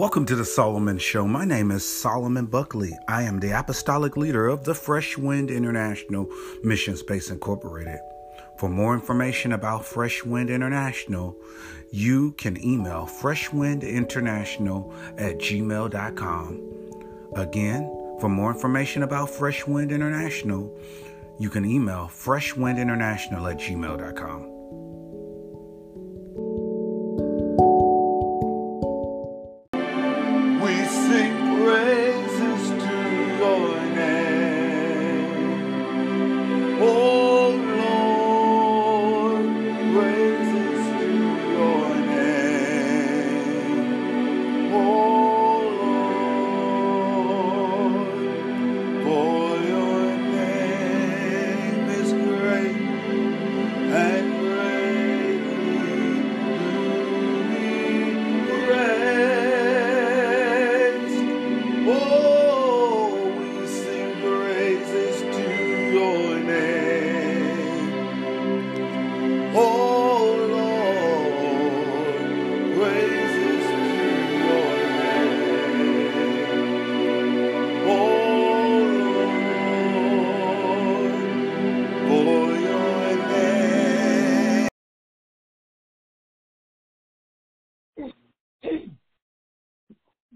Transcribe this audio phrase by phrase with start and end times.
[0.00, 1.26] Welcome to the Solomon Show.
[1.26, 2.96] My name is Solomon Buckley.
[3.06, 6.26] I am the apostolic leader of the Fresh Wind International
[6.64, 8.00] Mission Space Incorporated.
[8.56, 11.36] For more information about Fresh Wind International,
[11.90, 17.32] you can email freshwindinternational at gmail.com.
[17.36, 17.82] Again,
[18.22, 20.74] for more information about Fresh Wind International,
[21.38, 24.59] you can email freshwindinternational at gmail.com.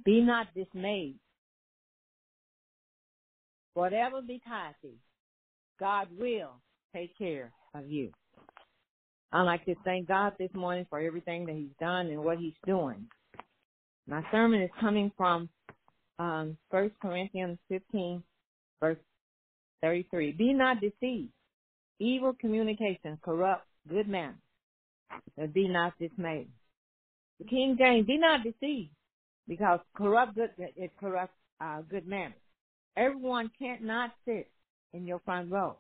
[0.05, 1.17] Be not dismayed.
[3.73, 4.99] Whatever betide thee,
[5.81, 6.61] God will
[6.95, 8.11] take care of you.
[9.33, 12.55] I'd like to thank God this morning for everything that He's done and what He's
[12.67, 13.07] doing.
[14.07, 15.49] My sermon is coming from
[16.19, 18.23] um, 1 Corinthians 15,
[18.81, 18.99] verse
[19.83, 20.33] 33.
[20.33, 21.33] Be not deceived.
[21.99, 24.37] Evil communication corrupt good manners.
[25.53, 26.49] Be not dismayed.
[27.41, 28.91] The King James, be not deceived
[29.49, 32.35] because corrupt good it corrupts uh, good manners.
[32.97, 34.51] Everyone can't not sit
[34.93, 35.77] in your front row.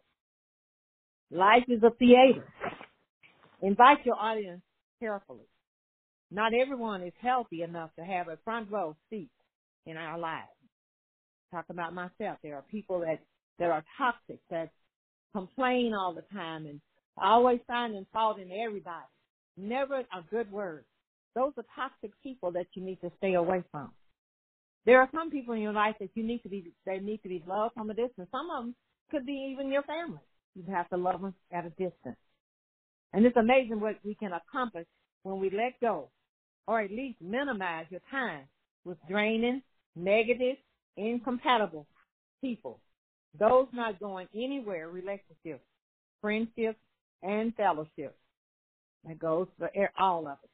[1.31, 2.47] Life is a theater.
[3.63, 4.63] Invite your audience
[5.01, 5.47] carefully.
[6.31, 9.31] Not everyone is healthy enough to have a front row seat
[9.87, 10.49] in our lives.
[11.53, 12.39] Talk about myself.
[12.43, 13.21] There are people that
[13.59, 14.71] that are toxic that
[15.35, 16.81] complain all the time and
[17.17, 19.07] always finding fault in everybody.
[19.57, 20.85] Never a good word.
[21.35, 23.91] Those are toxic people that you need to stay away from.
[24.87, 27.29] There are some people in your life that you need to be, they need to
[27.29, 28.29] be loved from a distance.
[28.31, 28.75] Some of them
[29.11, 30.21] could be even your family.
[30.55, 32.17] You have to love them at a distance.
[33.13, 34.87] And it's amazing what we can accomplish
[35.23, 36.11] when we let go
[36.67, 38.43] or at least minimize your time
[38.85, 39.63] with draining,
[39.97, 40.57] negative,
[40.97, 41.87] incompatible
[42.41, 42.81] people.
[43.39, 45.65] Those not going anywhere, relationships,
[46.21, 46.79] friendships,
[47.23, 48.19] and fellowships.
[49.07, 50.54] That goes for all of us.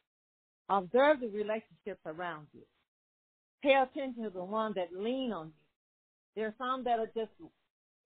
[0.71, 2.63] Observe the relationships around you.
[3.63, 5.53] Pay attention to the ones that lean on you.
[6.37, 7.33] There are some that are just,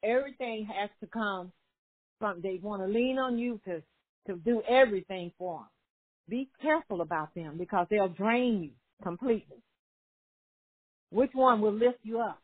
[0.03, 1.53] everything has to come
[2.19, 3.83] from, they want to lean on you to,
[4.27, 5.69] to do everything for them.
[6.29, 8.71] Be careful about them because they'll drain you
[9.03, 9.63] completely.
[11.11, 12.41] Which one will lift you up?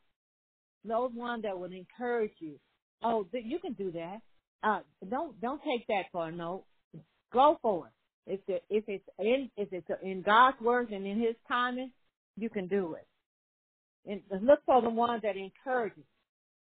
[0.84, 2.60] Those ones that will encourage you.
[3.02, 4.18] Oh, you can do that.
[4.62, 6.64] Uh, don't don't take that for a note.
[7.32, 7.92] Go for it.
[8.26, 11.90] If if it's in if it's in God's word and in His timing,
[12.36, 13.06] you can do it.
[14.06, 16.04] And look for the one that encourages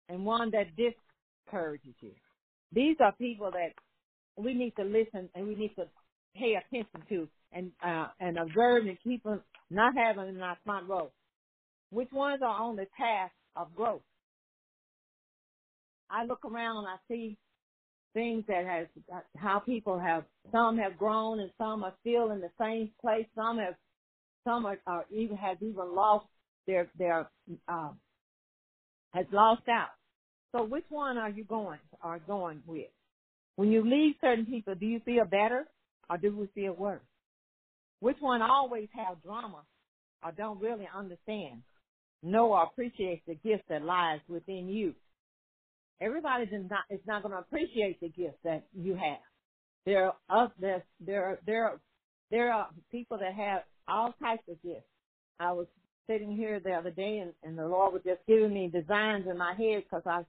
[0.09, 2.13] and one that discourages you.
[2.73, 3.73] These are people that
[4.37, 5.87] we need to listen and we need to
[6.37, 10.89] pay attention to and uh, and observe and keep them not having in our front
[10.89, 11.11] row.
[11.91, 14.03] Which ones are on the path of growth?
[16.11, 17.37] I look around and I see
[18.15, 18.87] things that has
[19.37, 23.27] how people have some have grown and some are still in the same place.
[23.35, 23.75] Some have
[24.45, 26.27] some are, are even have even lost
[26.67, 27.29] their their
[27.69, 27.91] uh,
[29.13, 29.91] has lost out.
[30.53, 32.87] So which one are you going are going with?
[33.57, 35.67] When you leave certain people, do you feel better
[36.09, 37.03] or do we feel worse?
[38.01, 39.63] Which one always have drama
[40.25, 41.63] or don't really understand,
[42.23, 44.95] know or appreciate the gift that lies within you?
[46.01, 49.21] Everybody is not is not going to appreciate the gift that you have.
[49.87, 51.81] There are there there there
[52.31, 54.87] there are people that have all types of gifts.
[55.41, 55.67] I was
[56.09, 59.39] sitting here the other day, and, and the Lord was just giving me designs in
[59.39, 60.25] my head because I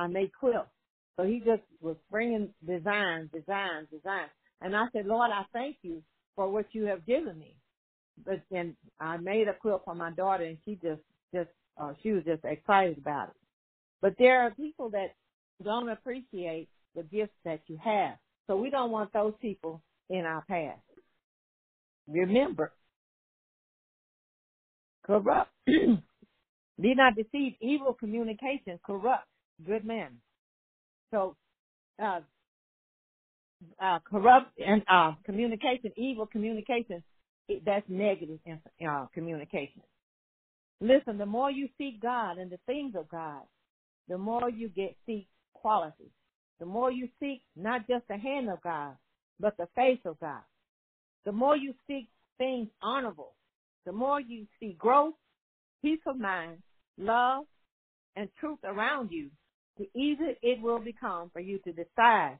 [0.00, 0.68] I made quilts.
[1.16, 4.30] So He just was bringing designs, designs, designs,
[4.60, 6.02] and I said, Lord, I thank you
[6.36, 7.56] for what you have given me.
[8.24, 11.02] But then I made a quilt for my daughter, and she just
[11.34, 11.50] just
[11.80, 13.47] uh, she was just excited about it.
[14.00, 15.14] But there are people that
[15.62, 18.16] don't appreciate the gifts that you have.
[18.46, 20.78] So we don't want those people in our path.
[22.08, 22.72] Remember,
[25.04, 25.50] corrupt.
[25.66, 27.56] Be not deceived.
[27.60, 29.26] Evil communication corrupts
[29.66, 30.18] good men.
[31.10, 31.36] So,
[32.02, 32.20] uh,
[33.82, 37.02] uh, corrupt and uh, communication, evil communication,
[37.64, 38.38] that's negative
[38.88, 39.82] uh, communication.
[40.80, 43.42] Listen, the more you seek God and the things of God,
[44.08, 46.10] the more you get seek quality.
[46.60, 48.96] The more you seek not just the hand of God,
[49.38, 50.42] but the face of God.
[51.24, 52.08] The more you seek
[52.38, 53.34] things honorable,
[53.84, 55.14] the more you see growth,
[55.82, 56.58] peace of mind,
[56.96, 57.44] love,
[58.16, 59.30] and truth around you,
[59.78, 62.38] the easier it will become for you to decide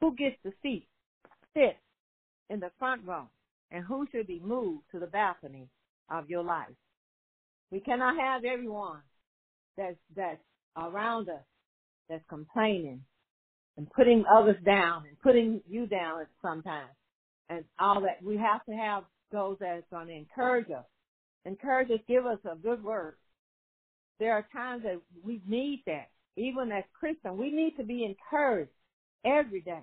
[0.00, 0.86] who gets the seat,
[1.54, 1.76] sit
[2.50, 3.24] in the front row,
[3.70, 5.68] and who should be moved to the balcony
[6.10, 6.74] of your life.
[7.70, 9.00] We cannot have everyone
[9.76, 10.40] that's that's
[10.76, 11.42] around us
[12.08, 13.00] that's complaining
[13.76, 16.90] and putting others down and putting you down sometimes
[17.48, 18.22] and all that.
[18.22, 20.84] We have to have those that's going to encourage us.
[21.44, 23.16] Encourage us, give us a good word.
[24.18, 26.08] There are times that we need that.
[26.36, 28.70] Even as Christians, we need to be encouraged
[29.24, 29.82] every day.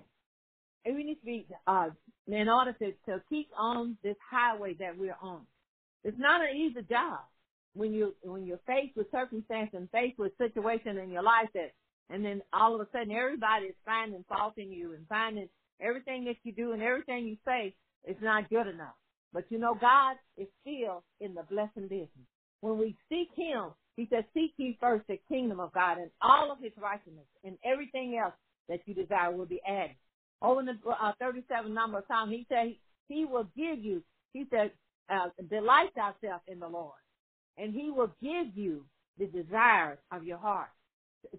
[0.84, 1.90] And we need to be, uh,
[2.26, 5.42] in order to, to keep on this highway that we're on.
[6.04, 7.20] It's not an easy job
[7.74, 11.72] when you when you're faced with circumstance and faced with situation in your life that
[12.10, 15.48] and then all of a sudden everybody is finding fault in you and finding
[15.80, 17.74] everything that you do and everything you say
[18.06, 18.94] is not good enough.
[19.32, 22.28] But you know, God is still in the blessing business.
[22.60, 26.52] When we seek Him, He says, seek ye first the kingdom of God and all
[26.52, 28.34] of His righteousness and everything else
[28.68, 29.96] that you desire will be added.
[30.42, 32.74] Over in the uh, 37 number of times, He said
[33.08, 34.02] He will give you,
[34.32, 34.72] He said,
[35.08, 36.92] uh, delight thyself in the Lord
[37.58, 38.84] and He will give you
[39.18, 40.68] the desires of your heart.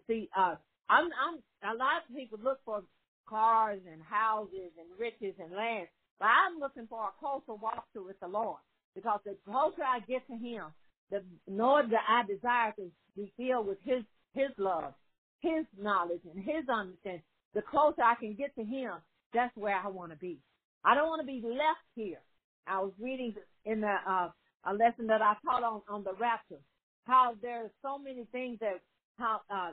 [0.08, 0.56] See, uh,
[0.90, 2.84] I'm, I'm, a lot of people look for
[3.28, 5.88] cars and houses and riches and land,
[6.20, 8.60] but I'm looking for a closer walk to with the Lord.
[8.96, 10.66] Because the closer I get to Him,
[11.10, 14.94] the more that I desire to be filled with His His love,
[15.42, 17.24] His knowledge, and His understanding.
[17.54, 18.92] The closer I can get to Him,
[19.34, 20.40] that's where I want to be.
[20.86, 22.20] I don't want to be left here.
[22.68, 24.30] I was reading in the uh,
[24.66, 26.62] a lesson that I taught on on the rapture,
[27.06, 28.80] how there are so many things that
[29.18, 29.72] how uh,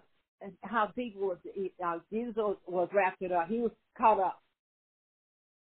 [0.63, 1.39] how people was
[1.85, 3.49] uh, Jesus was, raptured up.
[3.49, 4.41] He was caught up.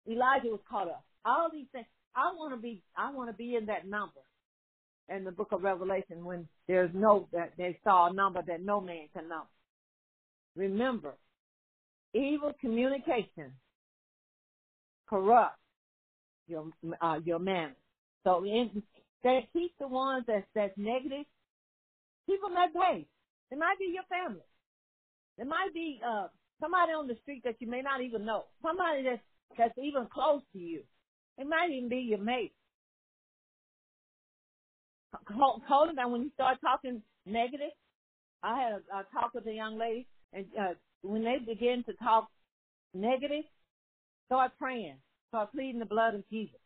[0.10, 1.04] Elijah was caught up.
[1.26, 1.86] All these things.
[2.16, 2.82] I want to be.
[2.98, 4.22] I want to be in that number.
[5.10, 8.80] In the book of Revelation, when there's no that they saw a number that no
[8.80, 9.44] man can know.
[10.56, 11.16] Remember,
[12.14, 13.54] evil communication
[15.08, 15.58] corrupts
[16.48, 16.66] your
[17.02, 17.76] uh, your manners.
[18.24, 18.84] So in,
[19.24, 21.26] they keep the ones that's that's negative.
[22.26, 23.06] Keep them that way.
[23.52, 24.46] It might be your family.
[25.38, 26.28] It might be uh,
[26.62, 28.46] somebody on the street that you may not even know.
[28.62, 29.22] Somebody that's
[29.58, 30.82] that's even close to you.
[31.38, 32.54] It might even be your mate.
[35.34, 37.72] Hold, hold them that when you start talking negative.
[38.44, 41.94] I had a, a talk with a young lady, and uh, when they begin to
[41.94, 42.30] talk
[42.94, 43.44] negative,
[44.28, 44.96] start praying,
[45.30, 46.60] start pleading the blood of Jesus,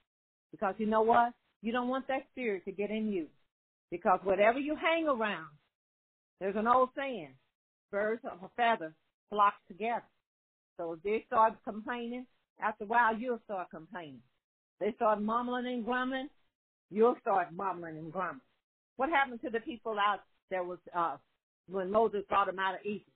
[0.52, 1.34] because you know what?
[1.63, 3.27] You don't want that spirit to get in you,
[3.89, 5.48] because whatever you hang around,
[6.39, 7.33] there's an old saying,
[7.89, 8.94] birds of a feather
[9.30, 10.04] flock together.
[10.77, 12.27] So if they start complaining,
[12.62, 14.22] after a while you'll start complaining.
[14.79, 16.29] They start mumbling and grumbling,
[16.91, 18.41] you'll start mumbling and grumbling.
[18.98, 21.17] What happened to the people out there was uh
[21.70, 23.10] when Moses brought them out of Egypt?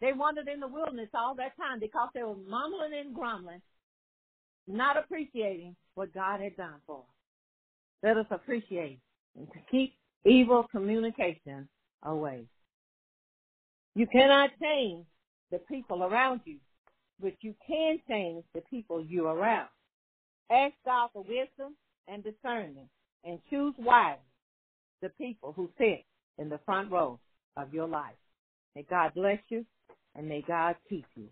[0.00, 3.60] They wandered in the wilderness all that time because they were mumbling and grumbling,
[4.66, 7.17] not appreciating what God had done for them.
[8.02, 9.00] Let us appreciate
[9.36, 11.68] and keep evil communication
[12.02, 12.44] away.
[13.94, 15.06] You cannot change
[15.50, 16.58] the people around you,
[17.20, 19.68] but you can change the people you are around.
[20.50, 21.76] Ask God for wisdom
[22.06, 22.88] and discernment
[23.24, 24.22] and choose wisely
[25.02, 26.04] the people who sit
[26.38, 27.18] in the front row
[27.56, 28.14] of your life.
[28.74, 29.64] May God bless you
[30.14, 31.28] and may God keep you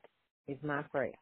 [0.48, 1.14] is my prayer.